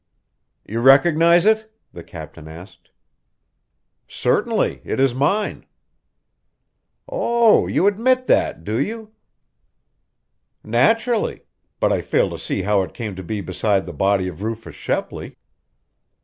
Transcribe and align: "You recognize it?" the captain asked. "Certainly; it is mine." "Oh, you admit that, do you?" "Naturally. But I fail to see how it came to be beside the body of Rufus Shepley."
"You 0.67 0.79
recognize 0.79 1.45
it?" 1.45 1.71
the 1.93 2.03
captain 2.03 2.47
asked. 2.47 2.89
"Certainly; 4.07 4.81
it 4.83 4.99
is 4.99 5.13
mine." 5.13 5.63
"Oh, 7.07 7.67
you 7.67 7.85
admit 7.85 8.25
that, 8.25 8.63
do 8.63 8.79
you?" 8.81 9.11
"Naturally. 10.63 11.43
But 11.79 11.93
I 11.93 12.01
fail 12.01 12.31
to 12.31 12.39
see 12.39 12.63
how 12.63 12.81
it 12.81 12.95
came 12.95 13.15
to 13.15 13.21
be 13.21 13.41
beside 13.41 13.85
the 13.85 13.93
body 13.93 14.27
of 14.27 14.41
Rufus 14.41 14.75
Shepley." 14.75 15.35